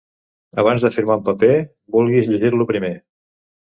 Abans 0.63 0.85
de 0.85 0.91
firmar 0.95 1.19
un 1.21 1.27
paper, 1.29 1.53
vulguis 1.99 2.35
llegir-lo 2.35 2.71
primer. 2.77 2.95